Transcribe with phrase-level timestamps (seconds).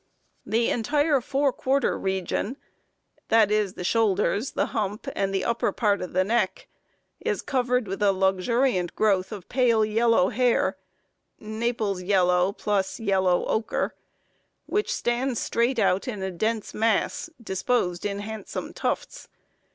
[0.47, 2.57] The entire fore quarter region,
[3.31, 3.45] e.
[3.45, 6.67] g., the shoulders, the hump, and the upper part of the neck,
[7.19, 10.75] is covered with a luxuriant growth of pale yellow hair
[11.39, 13.91] (Naples yellow + yellow ocher),
[14.65, 19.27] which stands straight out in a dense mass, disposed in handsome tufts.